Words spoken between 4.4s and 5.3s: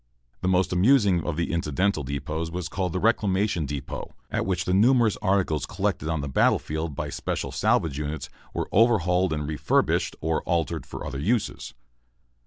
which the numerous